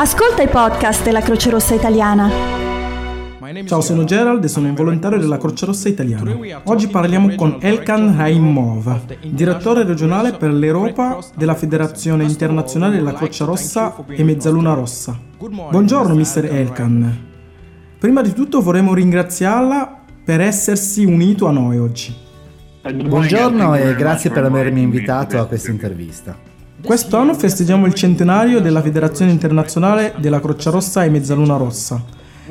Ascolta 0.00 0.40
i 0.40 0.48
podcast 0.48 1.04
della 1.04 1.20
Croce 1.20 1.50
Rossa 1.50 1.74
Italiana. 1.74 2.30
Ciao, 3.66 3.82
sono 3.82 4.04
Gerald 4.04 4.42
e 4.42 4.48
sono 4.48 4.68
un 4.68 4.74
volontario 4.74 5.18
della 5.18 5.36
Croce 5.36 5.66
Rossa 5.66 5.90
Italiana. 5.90 6.34
Oggi 6.64 6.88
parliamo 6.88 7.34
con 7.34 7.58
Elkan 7.60 8.16
Raimov, 8.16 9.18
direttore 9.26 9.84
regionale 9.84 10.32
per 10.32 10.54
l'Europa 10.54 11.18
della 11.36 11.54
Federazione 11.54 12.24
Internazionale 12.24 12.96
della 12.96 13.12
Croce 13.12 13.44
Rossa 13.44 13.94
e 14.08 14.24
Mezzaluna 14.24 14.72
Rossa. 14.72 15.20
Buongiorno, 15.36 16.14
Mr. 16.14 16.48
Elkan. 16.50 17.26
Prima 17.98 18.22
di 18.22 18.32
tutto 18.32 18.62
vorremmo 18.62 18.94
ringraziarla 18.94 20.00
per 20.24 20.40
essersi 20.40 21.04
unito 21.04 21.46
a 21.46 21.50
noi 21.50 21.76
oggi. 21.76 22.16
Buongiorno 22.90 23.74
e 23.74 23.94
grazie 23.96 24.30
per 24.30 24.44
avermi 24.44 24.80
invitato 24.80 25.38
a 25.38 25.44
questa 25.44 25.70
intervista. 25.70 26.49
Quest'anno 26.82 27.34
festeggiamo 27.34 27.86
il 27.86 27.94
centenario 27.94 28.60
della 28.60 28.80
Federazione 28.80 29.30
Internazionale 29.30 30.14
della 30.18 30.40
Croce 30.40 30.70
Rossa 30.70 31.04
e 31.04 31.10
Mezzaluna 31.10 31.56
Rossa, 31.56 32.02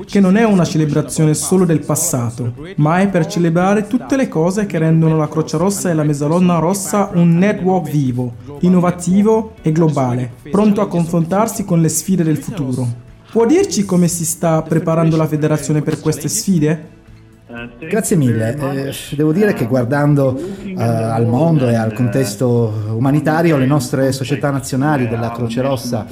che 0.06 0.20
non 0.20 0.38
è 0.38 0.44
una 0.44 0.64
celebrazione 0.64 1.34
solo 1.34 1.66
del 1.66 1.80
passato, 1.80 2.54
ma 2.76 3.00
è 3.00 3.10
per 3.10 3.26
celebrare 3.26 3.88
tutte 3.88 4.16
le 4.16 4.28
cose 4.28 4.66
che 4.66 4.78
rendono 4.78 5.18
la 5.18 5.28
Croce 5.28 5.58
Rossa 5.58 5.90
e 5.90 5.94
la 5.94 6.04
Mezzaluna 6.04 6.60
Rossa 6.60 7.10
un 7.14 7.38
network 7.38 7.90
vivo, 7.90 8.34
innovativo 8.60 9.54
e 9.62 9.72
globale, 9.72 10.32
pronto 10.52 10.82
a 10.82 10.88
confrontarsi 10.88 11.66
con 11.66 11.82
le 11.82 11.90
sfide 11.90 12.23
del 12.23 12.38
futuro. 12.38 12.88
Può 13.32 13.46
dirci 13.46 13.86
come 13.86 14.08
si 14.08 14.26
sta 14.26 14.62
preparando 14.62 15.18
la 15.18 15.28
federazione 15.28 15.82
per 15.82 16.00
queste 16.00 16.28
sfide? 16.28 16.98
Grazie 17.80 18.16
mille. 18.16 18.55
Eh, 18.55 18.94
devo 19.16 19.34
dire 19.34 19.53
che 19.53 19.66
guardando 19.66 20.39
eh, 20.63 20.76
al 20.84 21.26
mondo 21.26 21.67
e 21.67 21.73
al 21.73 21.94
contesto 21.94 22.72
umanitario, 22.91 23.58
le 23.58 23.66
nostre 23.66 24.12
società 24.12 24.52
nazionali 24.52 25.08
della 25.08 25.31
Croce 25.31 25.62
Rossa 25.62 26.05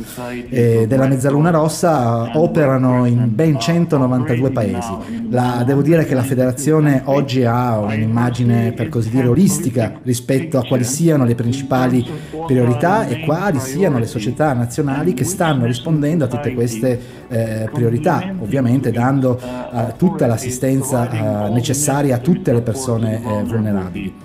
e 0.49 0.87
della 0.87 1.05
Mezzaluna 1.05 1.51
Rossa 1.51 2.31
operano 2.39 3.05
in 3.05 3.35
ben 3.35 3.59
192 3.59 4.49
paesi. 4.49 4.89
La, 5.29 5.61
devo 5.63 5.83
dire 5.83 6.05
che 6.05 6.15
la 6.15 6.23
federazione 6.23 7.03
oggi 7.05 7.45
ha 7.45 7.77
un'immagine, 7.81 8.71
per 8.71 8.89
così 8.89 9.11
dire, 9.11 9.27
olistica 9.27 9.99
rispetto 10.01 10.57
a 10.57 10.65
quali 10.65 10.85
siano 10.85 11.23
le 11.23 11.35
principali 11.35 12.03
priorità 12.47 13.05
e 13.05 13.19
quali 13.19 13.59
siano 13.59 13.99
le 13.99 14.07
società 14.07 14.53
nazionali 14.53 15.13
che 15.13 15.23
stanno 15.23 15.65
rispondendo 15.65 16.23
a 16.23 16.27
tutte 16.27 16.55
queste 16.55 16.99
eh, 17.27 17.69
priorità, 17.71 18.33
ovviamente 18.39 18.89
dando 18.91 19.39
eh, 19.39 19.93
tutta 19.97 20.25
l'assistenza 20.25 21.09
eh, 21.11 21.25
necessaria 21.49 22.15
a 22.15 22.19
tutte 22.19 22.53
le 22.53 22.61
persone 22.61 23.21
eh, 23.23 23.43
vulnerabili. 23.43 24.15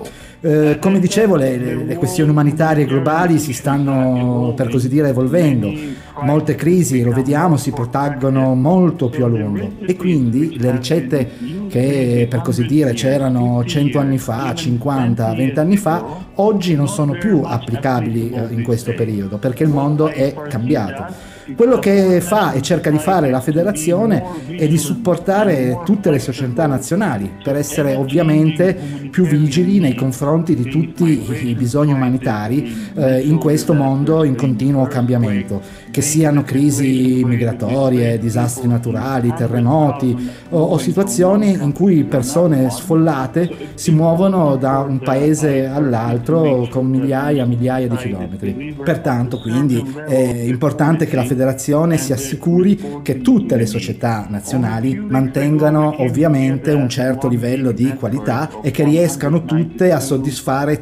Eh, 0.44 0.78
come 0.80 0.98
dicevo, 0.98 1.36
le, 1.36 1.56
le, 1.56 1.94
questioni 1.94 2.30
umanitarie 2.30 2.84
globali 2.84 3.38
si 3.38 3.52
stanno, 3.52 4.52
per 4.56 4.70
così 4.70 4.88
dire, 4.88 5.10
evolvendo. 5.10 5.72
Molte 6.22 6.56
crisi, 6.56 7.00
lo 7.02 7.12
vediamo, 7.12 7.56
si 7.56 7.70
protraggono 7.70 8.52
molto 8.56 9.08
più 9.08 9.24
a 9.24 9.28
lungo 9.28 9.74
e 9.86 9.94
quindi 9.94 10.58
le 10.58 10.72
ricette 10.72 11.30
che, 11.68 12.26
per 12.28 12.40
così 12.40 12.66
dire, 12.66 12.92
c'erano 12.92 13.62
100 13.64 14.00
anni 14.00 14.18
fa, 14.18 14.52
50, 14.52 15.32
20 15.32 15.58
anni 15.60 15.76
fa, 15.76 16.04
oggi 16.34 16.74
non 16.74 16.88
sono 16.88 17.12
più 17.12 17.42
applicabili 17.44 18.30
eh, 18.30 18.46
in 18.50 18.64
questo 18.64 18.94
periodo 18.94 19.38
perché 19.38 19.62
il 19.62 19.70
mondo 19.70 20.08
è 20.08 20.34
cambiato. 20.48 21.30
Quello 21.56 21.78
che 21.78 22.20
fa 22.20 22.52
e 22.52 22.62
cerca 22.62 22.88
di 22.88 22.98
fare 22.98 23.28
la 23.28 23.40
federazione 23.40 24.22
è 24.56 24.68
di 24.68 24.78
supportare 24.78 25.80
tutte 25.84 26.10
le 26.10 26.20
società 26.20 26.66
nazionali 26.66 27.30
per 27.42 27.56
essere 27.56 27.96
ovviamente 27.96 28.74
più 29.10 29.24
vigili 29.24 29.80
nei 29.80 29.94
confronti 29.94 30.30
di 30.40 30.64
tutti 30.64 31.48
i 31.48 31.54
bisogni 31.54 31.92
umanitari 31.92 32.74
eh, 32.94 33.20
in 33.20 33.38
questo 33.38 33.74
mondo 33.74 34.24
in 34.24 34.34
continuo 34.34 34.86
cambiamento, 34.86 35.60
che 35.90 36.00
siano 36.00 36.42
crisi 36.42 37.22
migratorie, 37.24 38.18
disastri 38.18 38.66
naturali, 38.66 39.34
terremoti 39.36 40.30
o, 40.48 40.58
o 40.58 40.78
situazioni 40.78 41.52
in 41.52 41.72
cui 41.72 42.04
persone 42.04 42.70
sfollate 42.70 43.50
si 43.74 43.90
muovono 43.90 44.56
da 44.56 44.78
un 44.78 44.98
paese 45.00 45.66
all'altro 45.66 46.66
con 46.70 46.86
migliaia 46.86 47.44
e 47.44 47.46
migliaia 47.46 47.88
di 47.88 47.96
chilometri. 47.96 48.76
Pertanto 48.82 49.38
quindi 49.38 49.84
è 50.08 50.44
importante 50.46 51.06
che 51.06 51.16
la 51.16 51.24
federazione 51.24 51.98
si 51.98 52.12
assicuri 52.12 53.00
che 53.02 53.20
tutte 53.20 53.56
le 53.56 53.66
società 53.66 54.26
nazionali 54.30 54.96
mantengano 54.96 56.00
ovviamente 56.02 56.72
un 56.72 56.88
certo 56.88 57.28
livello 57.28 57.70
di 57.72 57.94
qualità 57.98 58.48
e 58.62 58.70
che 58.70 58.84
riescano 58.84 59.44
tutte 59.44 59.92
a 59.92 60.00
soddisfare 60.00 60.21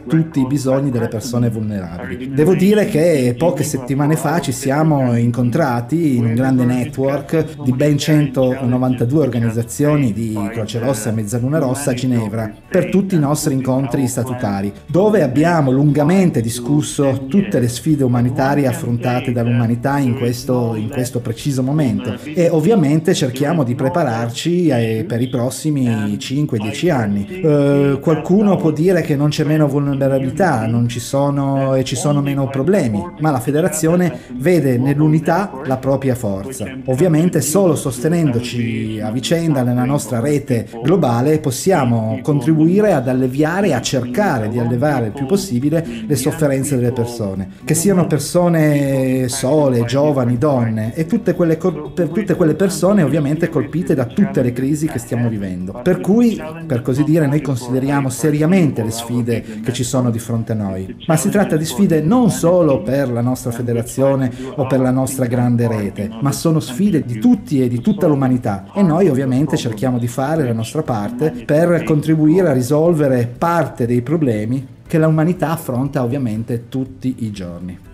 tutti 0.06 0.41
i 0.41 0.47
bisogni 0.47 0.91
delle 0.91 1.09
persone 1.09 1.49
vulnerabili. 1.49 2.33
Devo 2.33 2.55
dire 2.55 2.87
che 2.87 3.34
poche 3.39 3.62
settimane 3.62 4.17
fa 4.17 4.41
ci 4.41 4.53
siamo 4.53 5.17
incontrati 5.17 6.17
in 6.17 6.25
un 6.25 6.34
grande 6.34 6.65
network 6.65 7.62
di 7.62 7.73
ben 7.73 7.97
192 7.99 9.21
organizzazioni 9.21 10.12
di 10.12 10.39
Croce 10.53 10.79
Rossa 10.79 11.11
e 11.11 11.12
Mezzaluna 11.12 11.59
Rossa 11.59 11.91
a 11.91 11.95
Ginevra 11.95 12.53
per 12.69 12.89
tutti 12.89 13.15
i 13.15 13.19
nostri 13.19 13.55
incontri 13.55 14.06
statutari, 14.06 14.73
dove 14.87 15.23
abbiamo 15.23 15.71
lungamente 15.71 16.41
discusso 16.41 17.27
tutte 17.29 17.59
le 17.59 17.69
sfide 17.69 18.05
umanitarie 18.05 18.67
affrontate 18.67 19.33
dall'umanità 19.33 19.99
in 19.99 20.17
questo 20.17 20.75
in 20.75 20.89
questo 20.89 21.21
preciso 21.21 21.62
momento 21.62 22.17
e 22.25 22.49
ovviamente 22.49 23.15
cerchiamo 23.15 23.65
di 23.65 23.75
prepararci 23.75 24.69
per 25.06 25.21
i 25.21 25.29
prossimi 25.29 25.87
5-10 25.87 26.91
anni. 26.91 27.27
Eh, 27.27 27.99
qualcuno 28.00 28.56
può 28.56 28.71
dire 28.71 29.03
che 29.03 29.17
non 29.17 29.30
c'è 29.31 29.45
meno 29.45 29.67
vulnerabilità, 29.67 30.67
non 30.67 30.89
ci 30.89 31.01
sono 31.01 31.75
e 31.75 31.85
ci 31.85 31.97
sono 31.97 32.21
meno 32.21 32.49
problemi, 32.49 33.03
ma 33.21 33.31
la 33.31 33.41
federazione 33.41 34.21
vede 34.37 34.77
nell'unità 34.77 35.51
la 35.65 35.79
propria 35.79 36.15
forza. 36.15 36.67
Ovviamente 36.87 37.41
solo 37.41 37.75
sostenendoci 37.77 39.01
a 39.03 39.11
vicenda 39.11 39.63
nella 39.63 39.85
nostra 39.85 40.21
rete 40.21 40.69
globale 40.83 41.39
possiamo 41.39 42.19
contribuire 42.23 42.93
ad 42.93 43.09
alleviare 43.09 43.69
e 43.69 43.73
a 43.73 43.81
cercare 43.81 44.49
di 44.49 44.59
allevare 44.59 45.07
il 45.07 45.13
più 45.13 45.27
possibile 45.27 45.87
le 46.07 46.17
sofferenze 46.17 46.77
delle 46.77 46.93
persone, 46.93 47.49
che 47.65 47.75
siano 47.75 48.07
persone 48.07 49.29
sole, 49.29 49.85
giovani, 49.85 50.39
donne 50.39 50.95
e 50.95 51.07
tutte 51.07 51.35
quelle, 51.35 51.57
per 51.57 52.09
tutte 52.09 52.35
quelle 52.35 52.55
persone 52.55 53.03
ovviamente 53.03 53.49
colpite 53.49 53.95
da 53.95 54.05
tutte 54.05 54.43
le 54.43 54.53
crisi 54.53 54.87
che 54.87 54.99
stiamo 54.99 55.29
vivendo. 55.29 55.81
Per 55.83 56.01
cui, 56.01 56.41
per 56.67 56.83
così 56.83 57.05
dire, 57.05 57.27
noi 57.27 57.41
consideriamo 57.41 58.09
seriamente 58.09 58.83
le 58.83 58.91
sfide 58.91 59.19
che 59.25 59.72
ci 59.72 59.84
sono 59.84 60.10
di 60.10 60.19
fronte 60.19 60.53
a 60.53 60.54
noi, 60.54 61.04
ma 61.06 61.16
si 61.16 61.28
tratta 61.28 61.56
di 61.56 61.64
sfide 61.64 62.00
non 62.00 62.31
solo 62.31 62.82
per 62.82 63.10
la 63.10 63.20
nostra 63.20 63.50
federazione 63.50 64.31
o 64.56 64.66
per 64.66 64.81
la 64.81 64.91
nostra 64.91 65.26
grande 65.26 65.69
rete, 65.69 66.10
ma 66.20 66.32
sono 66.32 66.60
sfide 66.60 67.03
di 67.04 67.19
tutti 67.19 67.62
e 67.62 67.69
di 67.69 67.81
tutta 67.81 68.06
l'umanità 68.06 68.66
e 68.75 68.82
noi 68.82 69.08
ovviamente 69.08 69.56
cerchiamo 69.56 69.98
di 69.98 70.08
fare 70.08 70.44
la 70.44 70.53
nostra 70.53 70.82
parte 70.82 71.31
per 71.44 71.84
contribuire 71.84 72.48
a 72.48 72.53
risolvere 72.53 73.32
parte 73.38 73.86
dei 73.86 74.03
problemi 74.03 74.66
che 74.86 74.98
l'umanità 74.98 75.50
affronta 75.50 76.02
ovviamente 76.02 76.69
tutti 76.69 77.16
i 77.19 77.31
giorni. 77.31 77.90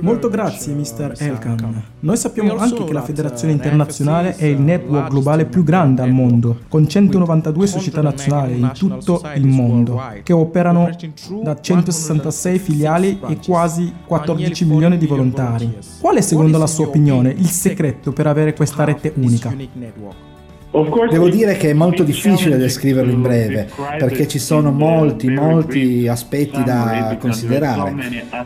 Molto 0.00 0.30
grazie, 0.30 0.72
Mr. 0.72 1.14
Elkan. 1.18 1.82
Noi 2.00 2.16
sappiamo 2.16 2.56
anche 2.56 2.82
che 2.84 2.92
la 2.94 3.02
Federazione 3.02 3.52
Internazionale 3.52 4.34
è 4.36 4.46
il 4.46 4.58
network 4.58 5.10
globale 5.10 5.44
più 5.44 5.64
grande 5.64 6.00
al 6.00 6.12
mondo, 6.12 6.60
con 6.68 6.88
192 6.88 7.66
società 7.66 8.00
nazionali 8.00 8.58
in 8.58 8.72
tutto 8.72 9.20
il 9.34 9.46
mondo, 9.46 10.00
che 10.22 10.32
operano 10.32 10.88
da 11.42 11.60
166 11.60 12.58
filiali 12.58 13.20
e 13.28 13.38
quasi 13.44 13.92
14 14.06 14.64
milioni 14.64 14.96
di 14.96 15.06
volontari. 15.06 15.76
Qual 16.00 16.16
è, 16.16 16.20
secondo 16.22 16.56
la 16.56 16.66
sua 16.66 16.86
opinione, 16.86 17.30
il 17.30 17.48
segreto 17.48 18.12
per 18.12 18.26
avere 18.26 18.54
questa 18.54 18.84
rete 18.84 19.12
unica? 19.16 19.54
Devo 21.10 21.30
dire 21.30 21.56
che 21.56 21.70
è 21.70 21.72
molto 21.72 22.02
difficile 22.02 22.58
descriverlo 22.58 23.10
in 23.10 23.22
breve, 23.22 23.68
perché 23.98 24.28
ci 24.28 24.38
sono 24.38 24.70
molti, 24.70 25.28
molti 25.30 26.06
aspetti 26.06 26.62
da 26.62 27.16
considerare, 27.18 27.94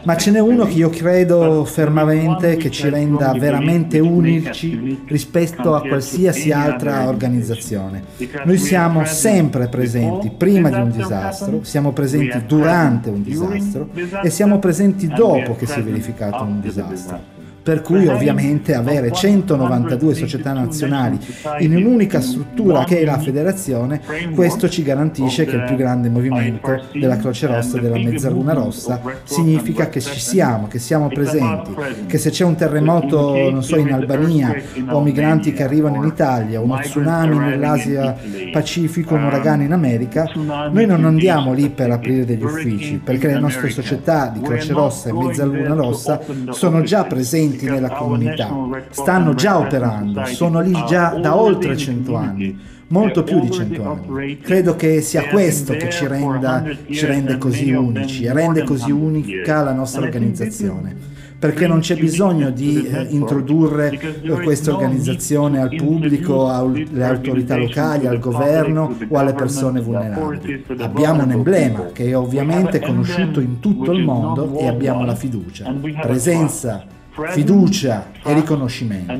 ma 0.04 0.16
ce 0.16 0.30
n'è 0.30 0.38
uno 0.38 0.64
che 0.64 0.74
io 0.74 0.90
credo 0.90 1.64
fermamente 1.64 2.56
che 2.56 2.70
ci 2.70 2.88
renda 2.88 3.32
veramente 3.32 3.98
unici 3.98 5.02
rispetto 5.06 5.74
a 5.74 5.80
qualsiasi 5.80 6.52
altra 6.52 7.08
organizzazione. 7.08 8.04
Noi 8.44 8.58
siamo 8.58 9.04
sempre 9.04 9.66
presenti 9.66 10.30
prima 10.30 10.68
di 10.68 10.78
un 10.78 10.90
disastro, 10.92 11.64
siamo 11.64 11.92
presenti 11.92 12.44
durante 12.46 13.10
un 13.10 13.22
disastro 13.24 13.88
e 14.22 14.30
siamo 14.30 14.60
presenti 14.60 15.08
dopo 15.08 15.56
che 15.56 15.66
si 15.66 15.80
è 15.80 15.82
verificato 15.82 16.44
un 16.44 16.60
disastro 16.60 17.38
per 17.62 17.82
cui 17.82 18.06
ovviamente 18.06 18.74
avere 18.74 19.12
192 19.12 20.14
società 20.14 20.52
nazionali 20.52 21.18
in 21.58 21.76
un'unica 21.76 22.20
struttura 22.20 22.84
che 22.84 23.00
è 23.00 23.04
la 23.04 23.18
federazione, 23.18 24.00
questo 24.34 24.68
ci 24.68 24.82
garantisce 24.82 25.44
che 25.44 25.56
il 25.56 25.64
più 25.64 25.76
grande 25.76 26.08
movimento 26.08 26.82
della 26.92 27.16
Croce 27.16 27.46
Rossa 27.46 27.76
e 27.76 27.80
della 27.80 27.98
Mezzaluna 27.98 28.54
Rossa 28.54 29.00
significa 29.24 29.88
che 29.88 30.00
ci 30.00 30.18
siamo, 30.18 30.68
che 30.68 30.78
siamo 30.78 31.08
presenti, 31.08 31.74
che 32.06 32.18
se 32.18 32.30
c'è 32.30 32.44
un 32.44 32.54
terremoto, 32.54 33.50
non 33.50 33.62
so, 33.62 33.76
in 33.76 33.92
Albania 33.92 34.54
o 34.88 35.00
migranti 35.00 35.52
che 35.52 35.62
arrivano 35.62 35.96
in 35.96 36.04
Italia, 36.04 36.60
uno 36.60 36.78
tsunami 36.78 37.36
nell'Asia 37.36 38.16
Pacifico, 38.52 39.14
un 39.14 39.24
uragano 39.24 39.62
in 39.62 39.72
America, 39.72 40.30
noi 40.34 40.86
non 40.86 41.04
andiamo 41.04 41.52
lì 41.52 41.68
per 41.68 41.90
aprire 41.90 42.24
degli 42.24 42.42
uffici, 42.42 43.00
perché 43.02 43.26
le 43.26 43.38
nostre 43.38 43.68
società 43.68 44.28
di 44.28 44.40
Croce 44.40 44.72
Rossa 44.72 45.10
e 45.10 45.12
Mezzaluna 45.12 45.74
Rossa 45.74 46.20
sono 46.50 46.82
già 46.82 47.04
presenti 47.04 47.48
presenti 47.50 47.66
nella 47.66 47.90
comunità, 47.90 48.48
stanno 48.90 49.34
già 49.34 49.58
operando, 49.58 50.24
sono 50.26 50.60
lì 50.60 50.76
già 50.86 51.18
da 51.20 51.36
oltre 51.36 51.76
cento 51.76 52.16
anni 52.16 52.78
molto 52.88 53.22
più 53.22 53.40
di 53.40 53.50
cento 53.50 53.88
anni. 53.88 54.38
Credo 54.38 54.74
che 54.74 55.00
sia 55.00 55.28
questo 55.28 55.74
che 55.74 55.90
ci, 55.90 56.06
renda, 56.08 56.64
ci 56.90 57.06
rende 57.06 57.38
così 57.38 57.70
unici 57.70 58.24
e 58.24 58.32
rende 58.32 58.64
così 58.64 58.90
unica 58.90 59.62
la 59.62 59.72
nostra 59.72 60.02
organizzazione 60.02 61.18
perché 61.40 61.66
non 61.66 61.80
c'è 61.80 61.96
bisogno 61.96 62.50
di 62.50 62.86
eh, 62.86 63.06
introdurre 63.08 63.98
questa 64.44 64.74
organizzazione 64.74 65.58
al 65.58 65.74
pubblico, 65.74 66.50
alle 66.50 67.02
autorità 67.02 67.56
locali, 67.56 68.06
al 68.06 68.18
governo 68.18 68.94
o 69.08 69.16
alle 69.16 69.32
persone 69.32 69.80
vulnerabili. 69.80 70.66
Abbiamo 70.80 71.22
un 71.22 71.30
emblema 71.30 71.86
che 71.94 72.08
è 72.08 72.16
ovviamente 72.16 72.78
conosciuto 72.80 73.40
in 73.40 73.58
tutto 73.58 73.90
il 73.92 74.04
mondo 74.04 74.54
e 74.58 74.68
abbiamo 74.68 75.06
la 75.06 75.14
fiducia. 75.14 75.74
Presenza, 76.02 76.84
fiducia 77.28 78.10
e 78.24 78.34
riconoscimento. 78.34 79.12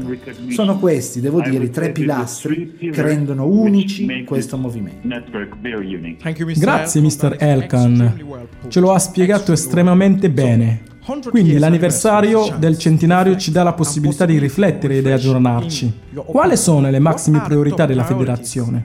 Sono 0.49 0.79
questi, 0.79 1.21
devo 1.21 1.41
dire, 1.41 1.65
i 1.65 1.71
tre 1.71 1.91
pilastri 1.91 2.77
che 2.79 3.03
rendono 3.03 3.47
unici 3.47 4.25
questo 4.25 4.57
movimento. 4.57 5.07
Grazie, 6.59 7.01
Mr. 7.01 7.37
Elkan. 7.39 8.21
Ce 8.69 8.81
lo 8.81 8.93
ha 8.93 8.99
spiegato 8.99 9.53
estremamente 9.53 10.31
bene. 10.31 10.83
Quindi 11.31 11.59
l'anniversario 11.59 12.55
del 12.59 12.79
centenario 12.79 13.37
ci 13.37 13.51
dà 13.51 13.63
la 13.63 13.73
possibilità 13.73 14.27
di 14.27 14.39
riflettere 14.39 14.99
e 14.99 15.03
di 15.03 15.11
aggiornarci. 15.11 15.93
Quali 16.25 16.57
sono 16.57 16.89
le 16.89 16.99
massime 16.99 17.41
priorità 17.41 17.87
della 17.87 18.05
federazione? 18.05 18.85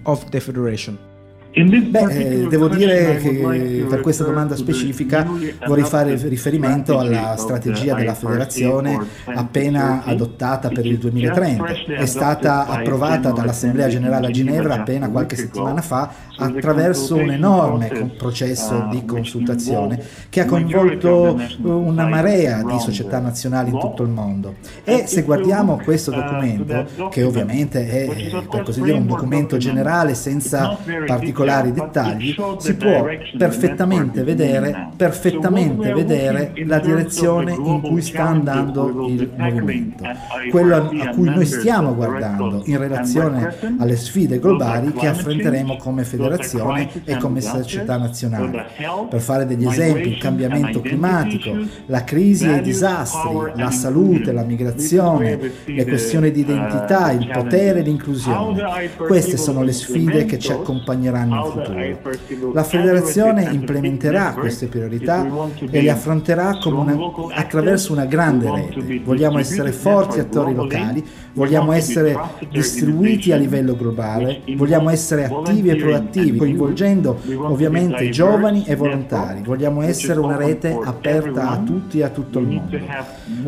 Beh, 1.56 2.10
eh, 2.10 2.48
devo 2.50 2.68
dire 2.68 3.16
che 3.16 3.86
per 3.88 4.02
questa 4.02 4.25
domanda 4.25 4.57
specifica 4.57 5.25
vorrei 5.66 5.86
fare 5.86 6.18
riferimento 6.28 7.00
alla 7.00 7.38
strategia 7.38 7.96
della 7.96 8.13
federazione 8.13 9.00
appena 9.24 10.04
adottata 10.04 10.68
per 10.68 10.86
il 10.86 10.98
2030. 10.98 11.66
È 11.96 12.06
stata 12.06 12.68
approvata 12.68 13.31
dall'Assemblea 13.31 13.88
Generale 13.88 14.28
a 14.28 14.31
Ginevra 14.31 14.75
appena 14.75 15.10
qualche 15.10 15.38
settimana 15.38 15.80
fa 15.81 16.12
attraverso 16.38 17.16
un 17.16 17.31
enorme 17.31 18.12
processo 18.18 18.90
di 18.92 19.06
consultazione 19.06 20.04
che 20.28 20.42
ha 20.42 20.46
coinvolto 20.46 21.40
una 21.62 22.06
marea 22.06 22.63
di 22.63 22.78
società 22.80 23.19
nazionali 23.19 23.69
in 23.69 23.80
tutto 23.80 24.04
il 24.04 24.10
mondo. 24.10 24.56
E 24.84 25.06
se 25.08 25.22
guardiamo 25.22 25.80
questo 25.81 26.12
documento, 26.12 26.86
che 27.10 27.24
ovviamente 27.24 27.88
è 27.88 28.44
per 28.50 28.63
così 28.63 28.81
dire 28.81 28.98
un 28.98 29.08
documento 29.08 29.56
generale 29.56 30.16
senza 30.16 30.78
particolari 31.06 31.44
particolari 31.45 31.71
dettagli 31.71 32.36
si 32.57 32.75
può 32.75 33.06
perfettamente 33.38 34.24
vedere, 34.24 34.89
perfettamente 34.95 35.94
vedere 35.94 36.53
la 36.65 36.80
direzione 36.80 37.53
in 37.53 37.81
cui 37.81 38.01
sta 38.01 38.25
andando 38.25 39.07
il 39.07 39.30
movimento, 39.36 40.03
quello 40.50 40.75
a 40.75 41.09
cui 41.09 41.30
noi 41.30 41.45
stiamo 41.45 41.95
guardando 41.95 42.63
in 42.65 42.77
relazione 42.77 43.56
alle 43.77 43.95
sfide 43.95 44.39
globali 44.39 44.92
che 44.94 45.07
affronteremo 45.07 45.77
come 45.77 46.03
federazione 46.03 46.89
e 47.03 47.18
come 47.18 47.42
società 47.42 47.98
nazionale. 47.98 48.65
Per 49.09 49.21
fare 49.21 49.45
degli 49.45 49.65
esempi, 49.65 50.09
il 50.09 50.18
cambiamento 50.18 50.81
climatico, 50.81 51.51
la 51.88 52.03
crisi 52.03 52.48
e 52.48 52.57
i 52.57 52.62
disastri, 52.62 53.51
la 53.56 53.71
salute, 53.71 54.31
la 54.31 54.44
migrazione, 54.44 55.39
le 55.65 55.86
questioni 55.86 56.31
di 56.31 56.41
identità, 56.41 57.12
il 57.12 57.30
potere 57.31 57.80
e 57.80 57.81
l'inclusione. 57.83 58.63
Queste 58.95 59.38
sono 59.38 59.62
le 59.62 59.71
sfide 59.71 60.25
che 60.25 60.39
ci 60.39 60.51
accompagneranno 60.51 61.35
in 61.36 61.98
futuro. 61.98 62.54
La 62.54 62.64
federazione 62.64 63.50
implementerà 63.52 64.34
queste 64.34 64.68
priorità 64.68 65.26
e 65.70 65.82
le 65.82 65.90
affronterà 65.90 66.58
una, 66.66 66.96
attraverso 67.34 67.92
una 67.92 68.06
grande 68.06 68.52
rete. 68.52 69.02
Vogliamo 69.04 69.40
essere 69.40 69.72
forti 69.72 70.20
attori 70.20 70.54
locali, 70.54 71.04
vogliamo 71.34 71.72
essere 71.72 72.18
distribuiti 72.50 73.32
a 73.32 73.38
livello 73.38 73.76
globale, 73.76 74.42
vogliamo 74.56 74.90
essere 74.90 75.26
attivi 75.26 75.70
e 75.70 75.76
proattivi, 75.76 76.38
coinvolgendo 76.38 77.20
ovviamente 77.38 78.10
giovani 78.10 78.66
e 78.66 78.76
volontari. 78.76 79.42
Vogliamo 79.44 79.82
essere 79.82 80.20
una 80.20 80.38
rete 80.38 80.78
aperta 80.84 81.50
a 81.50 81.58
tutti 81.58 82.00
e 82.00 82.04
a 82.04 82.10
tutto 82.10 82.40
il 82.40 82.48
mondo. 82.48 82.80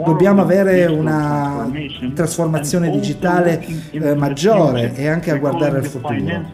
Dobbiamo 0.03 0.41
avere 0.41 0.85
una 0.85 1.69
trasformazione 2.13 2.89
digitale 2.89 3.65
eh, 3.91 4.15
maggiore 4.15 4.93
e 4.95 5.07
anche 5.07 5.31
a 5.31 5.37
guardare 5.37 5.77
al 5.77 5.85
futuro, 5.85 6.45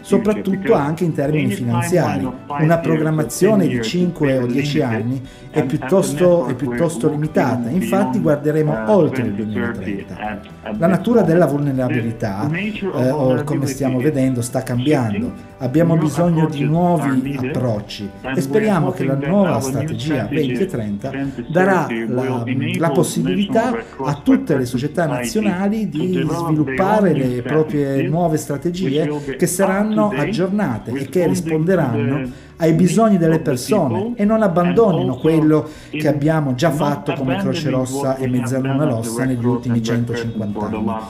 soprattutto 0.00 0.74
anche 0.82 1.04
in 1.04 1.12
termini 1.12 1.50
finanziari. 1.50 2.28
Una 2.46 2.78
programmazione 2.78 3.66
di 3.66 3.80
5 3.82 4.38
o 4.38 4.46
10 4.46 4.82
anni 4.82 5.22
è 5.50 5.64
piuttosto, 5.64 6.46
è 6.46 6.54
piuttosto 6.54 7.08
limitata, 7.08 7.68
infatti 7.68 8.20
guarderemo 8.20 8.90
oltre 8.90 9.24
il 9.24 9.34
2030. 9.34 10.40
La 10.78 10.86
natura 10.86 11.22
della 11.22 11.46
vulnerabilità, 11.46 12.48
eh, 12.50 13.44
come 13.44 13.66
stiamo 13.66 13.98
vedendo, 13.98 14.42
sta 14.42 14.62
cambiando. 14.62 15.50
Abbiamo 15.62 15.96
bisogno 15.96 16.48
di 16.48 16.64
nuovi 16.64 17.36
approcci 17.40 18.10
e 18.34 18.40
speriamo 18.40 18.90
che 18.90 19.04
la 19.04 19.14
nuova 19.14 19.60
strategia 19.60 20.24
2030 20.24 21.12
darà 21.46 21.86
la, 22.08 22.44
la 22.78 22.90
possibilità 22.90 23.72
a 24.04 24.14
tutte 24.24 24.56
le 24.56 24.66
società 24.66 25.06
nazionali 25.06 25.88
di 25.88 26.26
sviluppare 26.28 27.12
le 27.12 27.42
proprie 27.42 28.02
nuove 28.08 28.38
strategie 28.38 29.36
che 29.36 29.46
saranno 29.46 30.08
aggiornate 30.08 30.90
e 30.90 31.08
che 31.08 31.28
risponderanno 31.28 32.50
ai 32.62 32.74
bisogni 32.74 33.18
delle 33.18 33.40
persone 33.40 34.12
e 34.14 34.24
non 34.24 34.40
abbandonino 34.40 35.16
quello 35.16 35.68
che 35.90 36.06
abbiamo 36.06 36.54
già 36.54 36.70
fatto 36.70 37.12
come 37.14 37.36
Croce 37.38 37.70
Rossa 37.70 38.16
e 38.16 38.28
Mezzaluna 38.28 38.84
Rossa 38.84 39.24
negli 39.24 39.44
ultimi 39.44 39.82
150 39.82 40.60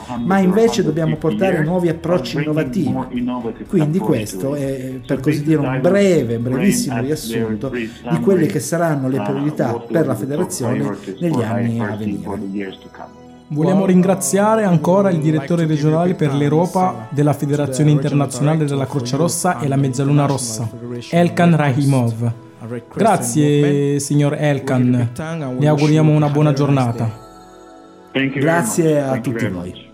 anni, 0.07 0.25
ma 0.25 0.39
invece 0.39 0.83
dobbiamo 0.83 1.15
portare 1.17 1.63
nuovi 1.63 1.89
approcci 1.89 2.37
innovativi. 2.37 2.95
Quindi 3.67 3.99
questo 3.99 4.55
è 4.55 4.99
per 5.05 5.19
così 5.19 5.43
dire 5.43 5.59
un 5.59 5.79
breve, 5.79 6.39
brevissimo 6.39 6.99
riassunto 6.99 7.69
di 7.69 8.19
quelle 8.21 8.47
che 8.47 8.59
saranno 8.59 9.07
le 9.07 9.21
priorità 9.21 9.73
per 9.73 10.07
la 10.07 10.15
federazione 10.15 10.97
negli 11.19 11.41
anni 11.41 11.79
a 11.79 11.95
venire. 11.95 13.22
Vogliamo 13.47 13.85
ringraziare 13.85 14.63
ancora 14.63 15.09
il 15.09 15.19
direttore 15.19 15.65
regionale 15.65 16.15
per 16.15 16.33
l'Europa 16.33 17.07
della 17.09 17.33
Federazione 17.33 17.91
Internazionale 17.91 18.65
della 18.65 18.87
Croce 18.87 19.15
Rossa 19.15 19.59
e 19.59 19.67
la 19.67 19.75
Mezzaluna 19.75 20.25
Rossa, 20.25 20.69
Elkan 21.09 21.55
Rahimov. 21.55 22.31
Grazie, 22.95 23.99
signor 23.99 24.35
Elkan. 24.35 25.11
Le 25.59 25.67
auguriamo 25.67 26.11
una 26.11 26.29
buona 26.29 26.53
giornata. 26.53 27.09
Grazie 28.11 29.01
a 29.01 29.19
tutti 29.19 29.47
voi. 29.47 29.91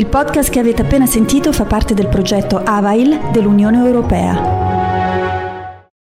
Il 0.00 0.06
podcast 0.06 0.48
che 0.48 0.58
avete 0.58 0.80
appena 0.80 1.04
sentito 1.04 1.52
fa 1.52 1.66
parte 1.66 1.92
del 1.92 2.08
progetto 2.08 2.56
AVAIL 2.56 3.32
dell'Unione 3.32 3.84
Europea. 3.84 4.69